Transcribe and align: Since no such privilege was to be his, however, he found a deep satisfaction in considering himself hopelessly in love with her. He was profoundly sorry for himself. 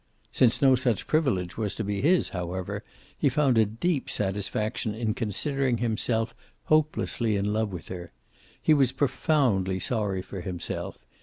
Since 0.31 0.63
no 0.63 0.73
such 0.75 1.05
privilege 1.05 1.57
was 1.57 1.75
to 1.75 1.83
be 1.83 2.01
his, 2.01 2.29
however, 2.29 2.83
he 3.15 3.29
found 3.29 3.59
a 3.59 3.65
deep 3.67 4.09
satisfaction 4.09 4.95
in 4.95 5.13
considering 5.13 5.77
himself 5.77 6.33
hopelessly 6.63 7.35
in 7.35 7.53
love 7.53 7.71
with 7.71 7.89
her. 7.89 8.11
He 8.59 8.73
was 8.73 8.91
profoundly 8.93 9.77
sorry 9.77 10.23
for 10.23 10.41
himself. 10.41 10.97